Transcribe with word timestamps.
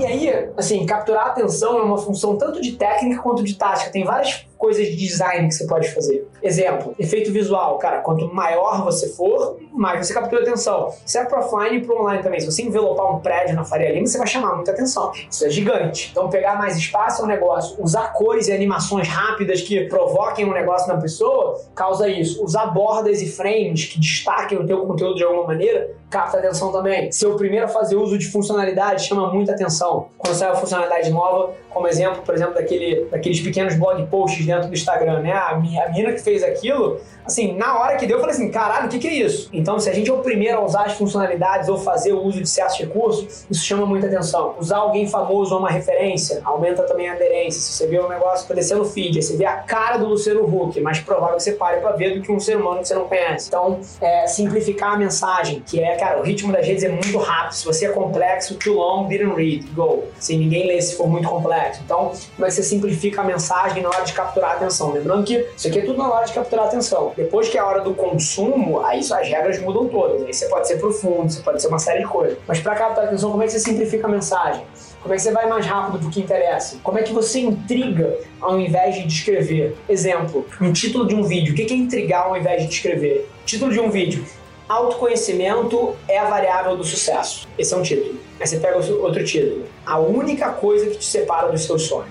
E 0.00 0.06
aí, 0.06 0.48
assim, 0.56 0.86
capturar 0.86 1.26
a 1.26 1.28
atenção 1.28 1.78
é 1.78 1.82
uma 1.82 1.98
função 1.98 2.34
tanto 2.34 2.58
de 2.62 2.72
técnica 2.72 3.20
quanto 3.20 3.44
de 3.44 3.54
tática. 3.54 3.90
Tem 3.90 4.02
várias 4.02 4.46
coisas 4.56 4.86
de 4.86 4.96
design 4.96 5.46
que 5.46 5.54
você 5.54 5.66
pode 5.66 5.92
fazer. 5.92 6.26
Exemplo, 6.42 6.94
efeito 6.98 7.32
visual. 7.32 7.78
Cara, 7.78 7.98
quanto 7.98 8.32
maior 8.32 8.84
você 8.84 9.08
for, 9.08 9.58
mais 9.72 10.06
você 10.06 10.14
captura 10.14 10.42
atenção. 10.42 10.92
Serve 11.04 11.28
para 11.28 11.40
offline 11.40 11.78
e 11.78 11.84
para 11.84 11.94
online 11.94 12.22
também. 12.22 12.40
Se 12.40 12.46
você 12.46 12.62
envelopar 12.62 13.14
um 13.14 13.20
prédio 13.20 13.54
na 13.54 13.64
Faria 13.64 13.92
Lima, 13.92 14.06
você 14.06 14.18
vai 14.18 14.26
chamar 14.26 14.54
muita 14.54 14.70
atenção. 14.72 15.12
Isso 15.30 15.44
é 15.44 15.50
gigante. 15.50 16.08
Então, 16.10 16.28
pegar 16.28 16.56
mais 16.56 16.76
espaço 16.76 17.22
é 17.22 17.24
um 17.24 17.28
negócio. 17.28 17.76
Usar 17.82 18.12
cores 18.12 18.48
e 18.48 18.52
animações 18.52 19.08
rápidas 19.08 19.60
que 19.60 19.84
provoquem 19.84 20.44
um 20.44 20.52
negócio 20.52 20.88
na 20.88 21.00
pessoa, 21.00 21.60
causa 21.74 22.08
isso. 22.08 22.42
Usar 22.44 22.66
bordas 22.66 23.20
e 23.22 23.26
frames 23.26 23.86
que 23.86 23.98
destaquem 23.98 24.58
o 24.58 24.66
teu 24.66 24.86
conteúdo 24.86 25.16
de 25.16 25.24
alguma 25.24 25.46
maneira, 25.46 25.90
capta 26.08 26.38
atenção 26.38 26.72
também. 26.72 27.10
Ser 27.12 27.26
o 27.26 27.36
primeiro 27.36 27.66
a 27.66 27.68
fazer 27.68 27.96
uso 27.96 28.18
de 28.18 28.26
funcionalidade 28.28 29.04
chama 29.06 29.32
muita 29.32 29.52
atenção. 29.52 30.08
Quando 30.18 30.34
sai 30.34 30.50
uma 30.50 30.56
funcionalidade 30.56 31.10
nova, 31.10 31.52
como 31.70 31.86
exemplo, 31.86 32.22
por 32.22 32.34
exemplo, 32.34 32.54
daquele, 32.54 33.06
daqueles 33.06 33.40
pequenos 33.40 33.76
blog 33.76 34.04
posts 34.06 34.44
dentro 34.44 34.68
do 34.68 34.74
Instagram, 34.74 35.20
né? 35.20 35.32
A, 35.32 35.56
minha, 35.56 35.84
a 35.84 35.88
menina 35.88 36.12
que 36.12 36.20
fez 36.20 36.29
aquilo, 36.42 37.00
assim, 37.24 37.56
na 37.56 37.78
hora 37.78 37.96
que 37.96 38.06
deu, 38.06 38.16
eu 38.16 38.20
falei 38.20 38.34
assim, 38.34 38.50
caralho, 38.50 38.86
o 38.86 38.88
que, 38.88 38.98
que 38.98 39.08
é 39.08 39.14
isso? 39.14 39.48
Então, 39.52 39.78
se 39.78 39.88
a 39.88 39.92
gente 39.92 40.10
é 40.10 40.12
o 40.12 40.18
primeiro 40.18 40.58
a 40.58 40.64
usar 40.64 40.84
as 40.84 40.92
funcionalidades 40.94 41.68
ou 41.68 41.78
fazer 41.78 42.12
o 42.12 42.22
uso 42.22 42.40
de 42.40 42.48
certos 42.48 42.78
recursos, 42.78 43.46
isso 43.50 43.64
chama 43.64 43.86
muita 43.86 44.06
atenção. 44.06 44.54
Usar 44.58 44.78
alguém 44.78 45.06
famoso 45.08 45.54
ou 45.54 45.60
uma 45.60 45.70
referência 45.70 46.40
aumenta 46.44 46.82
também 46.82 47.08
a 47.08 47.14
aderência. 47.14 47.60
Se 47.60 47.72
você 47.72 47.86
vê 47.86 48.00
um 48.00 48.08
negócio 48.08 48.44
aparecer 48.44 48.76
no 48.76 48.84
feed, 48.84 49.22
você 49.22 49.36
vê 49.36 49.44
a 49.44 49.56
cara 49.56 49.98
do 49.98 50.06
Luciano 50.06 50.44
Huck, 50.44 50.78
é 50.78 50.82
mais 50.82 51.00
provável 51.00 51.36
que 51.36 51.42
você 51.42 51.52
pare 51.52 51.80
para 51.80 51.92
ver 51.92 52.14
do 52.14 52.22
que 52.22 52.32
um 52.32 52.40
ser 52.40 52.56
humano 52.56 52.80
que 52.80 52.88
você 52.88 52.94
não 52.94 53.04
conhece. 53.04 53.48
Então, 53.48 53.80
é, 54.00 54.26
simplificar 54.26 54.94
a 54.94 54.96
mensagem, 54.96 55.62
que 55.66 55.80
é, 55.80 55.96
cara, 55.96 56.20
o 56.20 56.22
ritmo 56.22 56.52
das 56.52 56.66
redes 56.66 56.84
é 56.84 56.88
muito 56.88 57.18
rápido. 57.18 57.54
Se 57.54 57.64
você 57.64 57.86
é 57.86 57.88
complexo, 57.90 58.54
too 58.56 58.74
long, 58.74 59.08
didn't 59.08 59.34
read, 59.34 59.66
go. 59.74 60.04
Se 60.18 60.36
ninguém 60.36 60.66
lê 60.66 60.80
se 60.80 60.96
for 60.96 61.08
muito 61.08 61.28
complexo. 61.28 61.80
Então, 61.84 62.12
como 62.36 62.46
é 62.46 62.48
que 62.48 62.54
você 62.54 62.62
simplifica 62.62 63.22
a 63.22 63.24
mensagem 63.24 63.82
na 63.82 63.88
hora 63.88 64.04
de 64.04 64.12
capturar 64.12 64.52
a 64.52 64.54
atenção? 64.54 64.92
Lembrando 64.92 65.24
que 65.24 65.46
isso 65.56 65.68
aqui 65.68 65.78
é 65.78 65.82
tudo 65.82 65.98
na 65.98 66.10
hora 66.10 66.19
de 66.24 66.32
capturar 66.32 66.66
a 66.66 66.68
atenção. 66.68 67.12
Depois 67.16 67.48
que 67.48 67.58
é 67.58 67.60
a 67.60 67.66
hora 67.66 67.80
do 67.80 67.94
consumo, 67.94 68.80
aí 68.84 69.00
as 69.00 69.28
regras 69.28 69.60
mudam 69.60 69.88
todas. 69.88 70.22
Aí 70.22 70.32
você 70.32 70.46
pode 70.46 70.66
ser 70.68 70.78
profundo, 70.78 71.30
você 71.30 71.40
pode 71.40 71.60
ser 71.60 71.68
uma 71.68 71.78
série 71.78 72.00
de 72.00 72.06
coisas. 72.06 72.38
Mas 72.46 72.60
para 72.60 72.74
captar 72.74 73.04
a 73.04 73.06
atenção, 73.08 73.30
como 73.30 73.42
é 73.42 73.46
que 73.46 73.52
você 73.52 73.60
simplifica 73.60 74.06
a 74.06 74.10
mensagem? 74.10 74.64
Como 75.02 75.14
é 75.14 75.16
que 75.16 75.22
você 75.22 75.32
vai 75.32 75.48
mais 75.48 75.64
rápido 75.64 75.98
do 75.98 76.10
que 76.10 76.20
interessa? 76.20 76.78
Como 76.82 76.98
é 76.98 77.02
que 77.02 77.12
você 77.12 77.40
intriga 77.40 78.18
ao 78.40 78.60
invés 78.60 78.96
de 78.96 79.06
descrever? 79.06 79.76
Exemplo, 79.88 80.46
um 80.60 80.72
título 80.72 81.06
de 81.06 81.14
um 81.14 81.22
vídeo. 81.22 81.52
O 81.52 81.56
que 81.56 81.72
é 81.72 81.76
intrigar 81.76 82.26
ao 82.26 82.36
invés 82.36 82.62
de 82.62 82.68
descrever? 82.68 83.26
Título 83.46 83.72
de 83.72 83.80
um 83.80 83.90
vídeo. 83.90 84.24
Autoconhecimento 84.68 85.96
é 86.06 86.18
a 86.18 86.26
variável 86.26 86.76
do 86.76 86.84
sucesso. 86.84 87.48
Esse 87.58 87.74
é 87.74 87.76
um 87.76 87.82
título. 87.82 88.20
Aí 88.38 88.46
você 88.46 88.58
pega 88.58 88.76
outro 88.76 89.24
título. 89.24 89.64
A 89.84 89.98
única 89.98 90.50
coisa 90.50 90.86
que 90.86 90.98
te 90.98 91.04
separa 91.04 91.48
dos 91.48 91.64
seus 91.64 91.82
sonhos. 91.82 92.10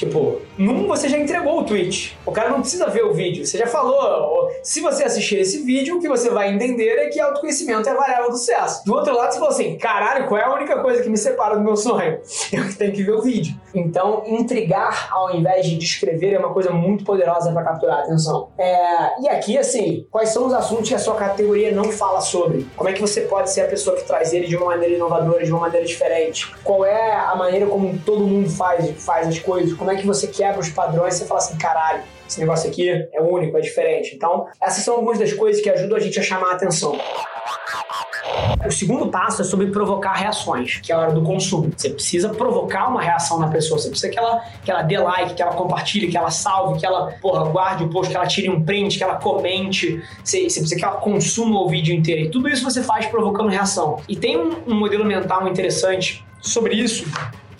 Tipo, 0.00 0.40
num 0.56 0.86
você 0.86 1.10
já 1.10 1.18
entregou 1.18 1.60
o 1.60 1.62
tweet. 1.62 2.16
O 2.24 2.32
cara 2.32 2.48
não 2.48 2.62
precisa 2.62 2.86
ver 2.86 3.04
o 3.04 3.12
vídeo. 3.12 3.44
Você 3.44 3.58
já 3.58 3.66
falou. 3.66 4.50
Se 4.62 4.80
você 4.80 5.04
assistir 5.04 5.36
esse 5.40 5.62
vídeo, 5.62 5.98
o 5.98 6.00
que 6.00 6.08
você 6.08 6.30
vai 6.30 6.50
entender 6.50 6.96
é 6.96 7.10
que 7.10 7.20
autoconhecimento 7.20 7.86
é 7.86 7.92
a 7.92 7.96
variável 7.96 8.30
do 8.30 8.38
sucesso. 8.38 8.82
Do 8.86 8.94
outro 8.94 9.14
lado, 9.14 9.30
você 9.30 9.38
falou 9.38 9.52
assim: 9.52 9.76
caralho, 9.76 10.26
qual 10.26 10.40
é 10.40 10.44
a 10.44 10.54
única 10.54 10.80
coisa 10.80 11.02
que 11.02 11.10
me 11.10 11.18
separa 11.18 11.54
do 11.54 11.60
meu 11.62 11.76
sonho? 11.76 12.18
Eu 12.50 12.74
tenho 12.78 12.92
que 12.94 13.02
ver 13.02 13.12
o 13.12 13.20
vídeo. 13.20 13.54
Então, 13.74 14.22
intrigar 14.26 15.08
ao 15.12 15.34
invés 15.34 15.66
de 15.66 15.76
descrever 15.76 16.34
é 16.34 16.38
uma 16.38 16.52
coisa 16.52 16.70
muito 16.70 17.04
poderosa 17.04 17.52
para 17.52 17.62
capturar 17.62 17.98
a 17.98 18.02
atenção. 18.02 18.48
É... 18.58 19.22
E 19.22 19.28
aqui, 19.28 19.56
assim, 19.58 20.06
quais 20.10 20.30
são 20.30 20.46
os 20.46 20.52
assuntos 20.52 20.88
que 20.88 20.94
a 20.94 20.98
sua 20.98 21.14
categoria 21.14 21.72
não 21.72 21.84
fala 21.84 22.20
sobre? 22.20 22.66
Como 22.76 22.88
é 22.88 22.92
que 22.92 23.00
você 23.00 23.22
pode 23.22 23.50
ser 23.50 23.62
a 23.62 23.68
pessoa 23.68 23.96
que 23.96 24.04
traz 24.04 24.32
ele 24.32 24.46
de 24.46 24.56
uma 24.56 24.66
maneira 24.66 24.94
inovadora, 24.94 25.44
de 25.44 25.50
uma 25.50 25.60
maneira 25.60 25.86
diferente? 25.86 26.52
Qual 26.64 26.84
é 26.84 27.12
a 27.14 27.34
maneira 27.34 27.66
como 27.66 27.98
todo 27.98 28.26
mundo 28.26 28.48
faz, 28.50 28.90
faz 29.02 29.28
as 29.28 29.38
coisas? 29.38 29.72
Como 29.74 29.90
é 29.90 29.96
que 29.96 30.06
você 30.06 30.26
quebra 30.26 30.60
os 30.60 30.68
padrões 30.68 31.14
e 31.14 31.18
você 31.18 31.24
fala 31.26 31.40
assim, 31.40 31.56
caralho, 31.58 32.02
esse 32.28 32.38
negócio 32.38 32.70
aqui 32.70 32.88
é 32.88 33.20
único, 33.20 33.56
é 33.56 33.60
diferente. 33.60 34.14
Então, 34.14 34.46
essas 34.62 34.84
são 34.84 34.94
algumas 34.94 35.18
das 35.18 35.32
coisas 35.32 35.60
que 35.60 35.68
ajudam 35.68 35.96
a 35.96 36.00
gente 36.00 36.18
a 36.18 36.22
chamar 36.22 36.50
a 36.50 36.54
atenção. 36.54 36.96
O 38.64 38.70
segundo 38.70 39.08
passo 39.08 39.40
é 39.40 39.44
sobre 39.44 39.68
provocar 39.68 40.12
reações, 40.12 40.80
que 40.82 40.92
é 40.92 40.94
a 40.94 40.98
hora 40.98 41.12
do 41.12 41.22
consumo. 41.22 41.72
Você 41.74 41.90
precisa 41.90 42.28
provocar 42.28 42.88
uma 42.88 43.00
reação 43.00 43.38
na 43.38 43.48
pessoa, 43.48 43.78
você 43.78 43.88
precisa 43.88 44.12
que 44.12 44.18
ela, 44.18 44.44
que 44.62 44.70
ela 44.70 44.82
dê 44.82 44.98
like, 44.98 45.34
que 45.34 45.42
ela 45.42 45.54
compartilhe, 45.54 46.08
que 46.08 46.16
ela 46.16 46.30
salve, 46.30 46.78
que 46.78 46.84
ela 46.84 47.12
porra, 47.22 47.48
guarde 47.48 47.84
o 47.84 47.88
post, 47.88 48.10
que 48.10 48.16
ela 48.16 48.26
tire 48.26 48.50
um 48.50 48.62
print, 48.62 48.98
que 48.98 49.04
ela 49.04 49.16
comente, 49.16 50.02
você, 50.22 50.48
você 50.48 50.60
precisa 50.60 50.76
que 50.76 50.84
ela 50.84 50.96
consuma 50.96 51.58
o 51.58 51.68
vídeo 51.68 51.94
inteiro. 51.94 52.26
E 52.26 52.28
tudo 52.30 52.48
isso 52.48 52.62
você 52.62 52.82
faz 52.82 53.06
provocando 53.06 53.48
reação. 53.48 53.98
E 54.06 54.14
tem 54.14 54.36
um, 54.36 54.56
um 54.66 54.74
modelo 54.74 55.04
mental 55.06 55.48
interessante 55.48 56.22
sobre 56.40 56.74
isso, 56.74 57.06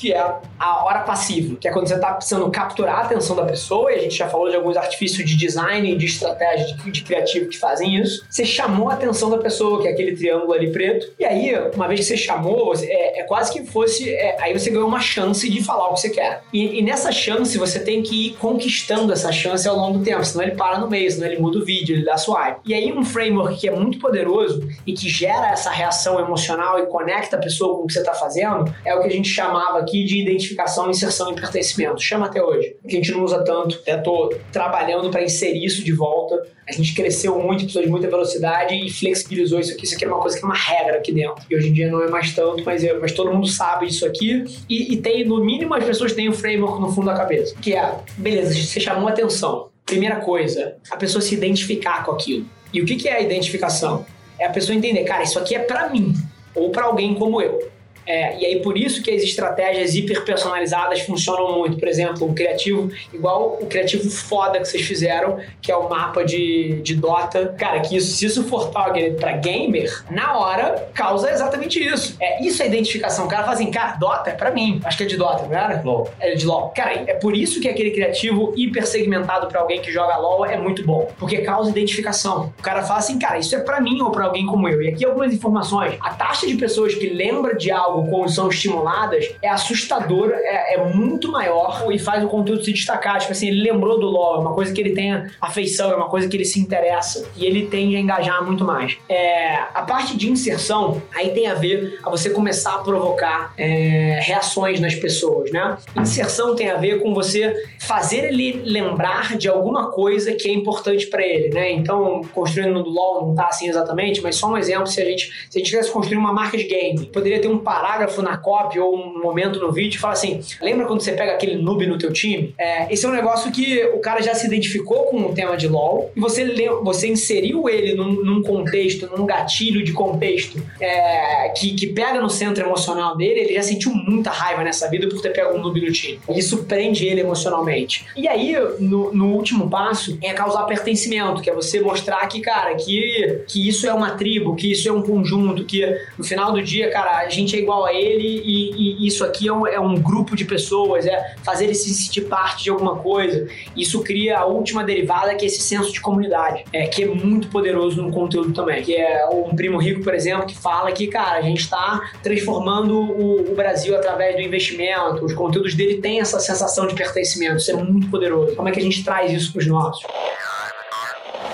que 0.00 0.14
é 0.14 0.34
a 0.58 0.84
hora 0.84 1.00
passiva, 1.00 1.56
que 1.56 1.68
é 1.68 1.70
quando 1.70 1.86
você 1.86 1.94
está 1.94 2.14
precisando 2.14 2.50
capturar 2.50 3.00
a 3.00 3.02
atenção 3.02 3.36
da 3.36 3.44
pessoa, 3.44 3.92
e 3.92 3.96
a 3.96 3.98
gente 3.98 4.16
já 4.16 4.28
falou 4.28 4.48
de 4.48 4.56
alguns 4.56 4.74
artifícios 4.74 5.28
de 5.28 5.36
design 5.36 5.94
de 5.94 6.06
estratégia 6.06 6.74
de, 6.74 6.90
de, 6.90 7.02
criativo 7.02 7.50
que 7.50 7.58
fazem 7.58 8.00
isso. 8.00 8.24
Você 8.30 8.46
chamou 8.46 8.88
a 8.88 8.94
atenção 8.94 9.28
da 9.28 9.36
pessoa, 9.36 9.82
que 9.82 9.88
é 9.88 9.90
aquele 9.90 10.16
triângulo 10.16 10.54
ali 10.54 10.72
preto, 10.72 11.12
e 11.18 11.24
aí, 11.24 11.54
uma 11.74 11.86
vez 11.86 12.00
que 12.00 12.06
você 12.06 12.16
chamou, 12.16 12.72
é, 12.76 13.20
é 13.20 13.22
quase 13.24 13.52
que 13.52 13.62
fosse. 13.66 14.08
É, 14.08 14.38
aí 14.40 14.58
você 14.58 14.70
ganhou 14.70 14.88
uma 14.88 15.00
chance 15.00 15.48
de 15.50 15.62
falar 15.62 15.90
o 15.90 15.94
que 15.94 16.00
você 16.00 16.10
quer. 16.10 16.44
E, 16.50 16.78
e, 16.78 16.82
nessa 16.82 17.12
chance, 17.12 17.58
você 17.58 17.78
tem 17.78 18.02
que 18.02 18.28
ir 18.28 18.30
conquistando 18.36 19.12
essa 19.12 19.30
chance 19.30 19.68
ao 19.68 19.76
longo 19.76 19.98
do 19.98 20.04
tempo, 20.04 20.24
senão 20.24 20.44
ele 20.44 20.56
para 20.56 20.78
no 20.78 20.88
meio, 20.88 21.10
senão 21.10 21.26
ele 21.26 21.38
muda 21.38 21.58
o 21.58 21.64
vídeo, 21.64 21.94
ele 21.94 22.06
dá 22.06 22.16
swipe. 22.16 22.60
E 22.64 22.72
aí, 22.72 22.90
um 22.90 23.04
framework 23.04 23.60
que 23.60 23.68
é 23.68 23.70
muito 23.70 23.98
poderoso 23.98 24.66
e 24.86 24.94
que 24.94 25.10
gera 25.10 25.50
essa 25.50 25.68
reação 25.68 26.18
emocional 26.18 26.78
e 26.78 26.86
conecta 26.86 27.36
a 27.36 27.40
pessoa 27.40 27.76
com 27.76 27.84
o 27.84 27.86
que 27.86 27.92
você 27.92 28.00
está 28.00 28.14
fazendo 28.14 28.74
é 28.82 28.94
o 28.94 29.02
que 29.02 29.08
a 29.08 29.12
gente 29.12 29.28
chamava 29.28 29.84
aqui 29.90 30.04
de 30.04 30.22
identificação, 30.22 30.88
inserção 30.88 31.32
e 31.32 31.34
pertencimento. 31.34 32.00
Chama 32.00 32.26
até 32.26 32.42
hoje. 32.42 32.76
Que 32.88 32.96
a 32.96 33.00
gente 33.00 33.10
não 33.10 33.24
usa 33.24 33.42
tanto. 33.42 33.76
Até 33.76 33.96
tô 33.96 34.32
trabalhando 34.52 35.10
para 35.10 35.22
inserir 35.22 35.64
isso 35.64 35.84
de 35.84 35.92
volta. 35.92 36.46
A 36.66 36.72
gente 36.72 36.94
cresceu 36.94 37.36
muito, 37.40 37.64
precisou 37.64 37.82
de 37.82 37.88
muita 37.88 38.08
velocidade 38.08 38.74
e 38.74 38.88
flexibilizou 38.88 39.58
isso 39.58 39.72
aqui. 39.72 39.84
Isso 39.84 39.96
aqui 39.96 40.04
é 40.04 40.08
uma 40.08 40.20
coisa 40.20 40.38
que 40.38 40.44
é 40.44 40.46
uma 40.46 40.56
regra 40.56 40.98
aqui 40.98 41.12
dentro. 41.12 41.42
E 41.50 41.56
hoje 41.56 41.68
em 41.68 41.72
dia 41.72 41.90
não 41.90 42.02
é 42.02 42.08
mais 42.08 42.32
tanto, 42.32 42.62
mas, 42.64 42.84
eu, 42.84 43.00
mas 43.00 43.10
todo 43.12 43.32
mundo 43.32 43.48
sabe 43.48 43.86
isso 43.86 44.06
aqui. 44.06 44.44
E, 44.68 44.94
e 44.94 44.96
tem, 44.98 45.24
no 45.24 45.44
mínimo, 45.44 45.74
as 45.74 45.84
pessoas 45.84 46.12
têm 46.12 46.28
um 46.28 46.32
framework 46.32 46.80
no 46.80 46.92
fundo 46.92 47.06
da 47.06 47.14
cabeça. 47.14 47.56
Que 47.60 47.74
é, 47.74 47.92
beleza, 48.16 48.54
você 48.54 48.78
chamou 48.78 49.08
atenção. 49.08 49.68
Primeira 49.84 50.20
coisa, 50.20 50.76
a 50.88 50.96
pessoa 50.96 51.20
se 51.20 51.34
identificar 51.34 52.04
com 52.04 52.12
aquilo. 52.12 52.46
E 52.72 52.80
o 52.80 52.84
que, 52.86 52.94
que 52.94 53.08
é 53.08 53.16
a 53.16 53.20
identificação? 53.20 54.06
É 54.38 54.46
a 54.46 54.50
pessoa 54.50 54.76
entender, 54.76 55.02
cara, 55.02 55.24
isso 55.24 55.38
aqui 55.38 55.56
é 55.56 55.58
para 55.58 55.88
mim 55.90 56.14
ou 56.54 56.70
para 56.70 56.84
alguém 56.84 57.14
como 57.14 57.42
eu. 57.42 57.68
É, 58.06 58.38
e 58.38 58.46
aí 58.46 58.62
por 58.62 58.76
isso 58.76 59.02
que 59.02 59.10
as 59.10 59.22
estratégias 59.22 59.94
hiperpersonalizadas 59.94 61.00
funcionam 61.00 61.58
muito. 61.58 61.78
Por 61.78 61.88
exemplo, 61.88 62.26
um 62.26 62.34
criativo, 62.34 62.90
igual 63.12 63.58
o 63.60 63.66
criativo 63.66 64.08
foda 64.10 64.58
que 64.58 64.68
vocês 64.68 64.84
fizeram, 64.84 65.38
que 65.60 65.70
é 65.70 65.76
o 65.76 65.88
mapa 65.88 66.24
de, 66.24 66.80
de 66.82 66.94
Dota. 66.94 67.54
Cara, 67.58 67.80
que 67.80 67.96
isso, 67.96 68.12
se 68.12 68.26
isso 68.26 68.44
for 68.44 68.70
target 68.70 69.16
pra 69.16 69.32
gamer, 69.32 70.04
na 70.10 70.38
hora 70.38 70.88
causa 70.94 71.30
exatamente 71.30 71.82
isso. 71.82 72.16
É, 72.20 72.44
isso 72.44 72.62
é 72.62 72.66
identificação. 72.66 73.26
O 73.26 73.28
cara 73.28 73.42
fala 73.42 73.54
assim, 73.54 73.70
cara, 73.70 73.96
Dota 73.96 74.30
é 74.30 74.34
pra 74.34 74.50
mim. 74.50 74.80
Acho 74.84 74.96
que 74.96 75.04
é 75.04 75.06
de 75.06 75.16
Dota, 75.16 75.44
não 75.46 75.56
era? 75.56 75.80
LOL. 75.82 76.08
É 76.18 76.34
de 76.34 76.46
LOL. 76.46 76.70
Cara, 76.70 76.92
é 77.06 77.14
por 77.14 77.36
isso 77.36 77.60
que 77.60 77.68
aquele 77.68 77.90
criativo 77.90 78.52
hiper 78.56 78.86
segmentado 78.86 79.46
pra 79.48 79.60
alguém 79.60 79.80
que 79.80 79.92
joga 79.92 80.16
LOL 80.16 80.44
é 80.44 80.56
muito 80.56 80.84
bom. 80.84 81.10
Porque 81.18 81.38
causa 81.38 81.70
identificação. 81.70 82.52
O 82.58 82.62
cara 82.62 82.82
fala 82.82 82.98
assim, 82.98 83.18
cara, 83.18 83.38
isso 83.38 83.54
é 83.54 83.60
pra 83.60 83.80
mim 83.80 84.00
ou 84.00 84.10
pra 84.10 84.26
alguém 84.26 84.46
como 84.46 84.68
eu. 84.68 84.82
E 84.82 84.88
aqui 84.88 85.04
algumas 85.04 85.32
informações. 85.32 85.96
A 86.00 86.10
taxa 86.14 86.46
de 86.46 86.56
pessoas 86.56 86.94
que 86.94 87.08
lembra 87.08 87.54
de 87.56 87.70
algo 87.70 87.89
algo 87.90 88.08
quando 88.08 88.30
são 88.30 88.48
estimuladas, 88.48 89.30
é 89.42 89.48
assustador, 89.48 90.30
é, 90.30 90.74
é, 90.74 90.84
muito 90.84 91.30
maior 91.30 91.86
e 91.90 91.98
faz 91.98 92.24
o 92.24 92.28
conteúdo 92.28 92.64
se 92.64 92.72
destacar. 92.72 93.18
Tipo 93.18 93.32
assim, 93.32 93.48
ele 93.48 93.62
lembrou 93.62 93.98
do 93.98 94.06
LoL, 94.06 94.36
é 94.36 94.38
uma 94.38 94.54
coisa 94.54 94.72
que 94.72 94.80
ele 94.80 94.92
tem 94.92 95.26
afeição, 95.40 95.90
é 95.90 95.96
uma 95.96 96.08
coisa 96.08 96.28
que 96.28 96.36
ele 96.36 96.44
se 96.44 96.60
interessa 96.60 97.28
e 97.36 97.44
ele 97.44 97.66
tende 97.66 97.96
a 97.96 98.00
engajar 98.00 98.44
muito 98.44 98.64
mais. 98.64 98.96
É, 99.08 99.56
a 99.74 99.82
parte 99.82 100.16
de 100.16 100.30
inserção, 100.30 101.02
aí 101.14 101.30
tem 101.30 101.46
a 101.46 101.54
ver 101.54 101.98
a 102.02 102.10
você 102.10 102.30
começar 102.30 102.74
a 102.74 102.78
provocar 102.78 103.52
é, 103.56 104.20
reações 104.22 104.80
nas 104.80 104.94
pessoas, 104.94 105.50
né? 105.50 105.76
Inserção 105.96 106.54
tem 106.54 106.70
a 106.70 106.76
ver 106.76 107.02
com 107.02 107.14
você 107.14 107.54
fazer 107.78 108.28
ele 108.28 108.62
lembrar 108.64 109.36
de 109.36 109.48
alguma 109.48 109.90
coisa 109.90 110.32
que 110.32 110.48
é 110.48 110.52
importante 110.52 111.06
para 111.06 111.24
ele, 111.24 111.48
né? 111.48 111.72
Então, 111.72 112.22
construindo 112.32 112.72
no 112.72 112.88
LoL 112.88 113.26
não 113.26 113.34
tá 113.34 113.46
assim 113.46 113.68
exatamente, 113.68 114.20
mas 114.20 114.36
só 114.36 114.48
um 114.48 114.56
exemplo, 114.56 114.86
se 114.86 115.00
a 115.00 115.04
gente, 115.04 115.26
se 115.48 115.58
a 115.58 115.58
gente 115.58 115.70
quisesse 115.70 115.90
construir 115.90 116.16
uma 116.16 116.32
marca 116.32 116.56
de 116.56 116.64
game, 116.64 117.06
poderia 117.06 117.40
ter 117.40 117.48
um 117.48 117.58
parágrafo 117.80 118.20
na 118.20 118.36
copy 118.36 118.78
ou 118.78 118.94
um 118.94 119.22
momento 119.22 119.58
no 119.58 119.72
vídeo 119.72 119.96
e 119.96 120.00
falar 120.00 120.12
assim, 120.12 120.40
lembra 120.60 120.86
quando 120.86 121.00
você 121.00 121.12
pega 121.12 121.32
aquele 121.32 121.56
noob 121.56 121.86
no 121.86 121.96
teu 121.96 122.12
time? 122.12 122.54
É, 122.58 122.92
esse 122.92 123.06
é 123.06 123.08
um 123.08 123.12
negócio 123.12 123.50
que 123.50 123.82
o 123.94 124.00
cara 124.00 124.20
já 124.22 124.34
se 124.34 124.46
identificou 124.46 125.04
com 125.04 125.22
o 125.22 125.34
tema 125.34 125.56
de 125.56 125.66
LoL 125.66 126.10
e 126.14 126.20
você, 126.20 126.44
você 126.82 127.08
inseriu 127.08 127.68
ele 127.68 127.94
num, 127.94 128.12
num 128.22 128.42
contexto, 128.42 129.08
num 129.16 129.24
gatilho 129.24 129.82
de 129.82 129.92
contexto 129.92 130.62
é, 130.78 131.48
que, 131.56 131.74
que 131.74 131.86
pega 131.86 132.20
no 132.20 132.28
centro 132.28 132.64
emocional 132.64 133.16
dele, 133.16 133.40
ele 133.40 133.54
já 133.54 133.62
sentiu 133.62 133.92
muita 133.92 134.30
raiva 134.30 134.62
nessa 134.62 134.88
vida 134.88 135.08
por 135.08 135.20
ter 135.20 135.30
pego 135.30 135.56
um 135.56 135.60
noob 135.60 135.80
no 135.80 135.92
time. 135.92 136.20
Isso 136.30 136.64
prende 136.64 137.06
ele 137.06 137.20
emocionalmente. 137.20 138.04
E 138.14 138.28
aí, 138.28 138.54
no, 138.78 139.12
no 139.12 139.32
último 139.34 139.70
passo, 139.70 140.18
é 140.22 140.32
causar 140.32 140.64
pertencimento, 140.64 141.40
que 141.40 141.48
é 141.48 141.54
você 141.54 141.80
mostrar 141.80 142.26
que, 142.26 142.40
cara, 142.40 142.74
que, 142.74 143.42
que 143.46 143.66
isso 143.66 143.86
é 143.86 143.94
uma 143.94 144.10
tribo, 144.10 144.54
que 144.54 144.72
isso 144.72 144.88
é 144.88 144.92
um 144.92 145.02
conjunto, 145.02 145.64
que 145.64 145.80
no 146.18 146.24
final 146.24 146.52
do 146.52 146.62
dia, 146.62 146.90
cara, 146.90 147.18
a 147.18 147.28
gente 147.28 147.56
é 147.56 147.58
igual 147.58 147.69
a 147.72 147.92
ele 147.92 148.42
e, 148.44 149.04
e 149.04 149.06
isso 149.06 149.24
aqui 149.24 149.48
é 149.48 149.52
um, 149.52 149.66
é 149.66 149.80
um, 149.80 149.94
grupo 149.94 150.36
de 150.36 150.44
pessoas, 150.44 151.06
é 151.06 151.34
fazer 151.42 151.64
ele 151.64 151.74
se 151.74 151.92
sentir 151.92 152.22
parte 152.22 152.64
de 152.64 152.70
alguma 152.70 152.96
coisa. 152.96 153.46
Isso 153.76 154.02
cria 154.02 154.38
a 154.38 154.46
última 154.46 154.84
derivada, 154.84 155.34
que 155.34 155.44
é 155.44 155.48
esse 155.48 155.60
senso 155.60 155.92
de 155.92 156.00
comunidade, 156.00 156.64
é, 156.72 156.86
que 156.86 157.02
é 157.02 157.06
muito 157.06 157.48
poderoso 157.48 158.02
no 158.02 158.10
conteúdo 158.10 158.52
também. 158.52 158.82
Que 158.82 158.96
é 158.96 159.26
um 159.26 159.54
primo 159.54 159.78
rico, 159.78 160.02
por 160.02 160.14
exemplo, 160.14 160.46
que 160.46 160.56
fala 160.56 160.90
que, 160.92 161.06
cara, 161.06 161.38
a 161.38 161.42
gente 161.42 161.60
está 161.60 162.12
transformando 162.22 162.98
o, 162.98 163.52
o 163.52 163.54
Brasil 163.54 163.94
através 163.96 164.36
do 164.36 164.42
investimento, 164.42 165.24
os 165.24 165.34
conteúdos 165.34 165.74
dele 165.74 166.00
têm 166.00 166.20
essa 166.20 166.40
sensação 166.40 166.86
de 166.86 166.94
pertencimento, 166.94 167.56
isso 167.56 167.70
é 167.70 167.74
muito 167.74 168.08
poderoso. 168.10 168.54
Como 168.56 168.68
é 168.68 168.72
que 168.72 168.80
a 168.80 168.82
gente 168.82 169.04
traz 169.04 169.32
isso 169.32 169.52
para 169.52 169.60
os 169.60 169.66
nossos? 169.66 170.04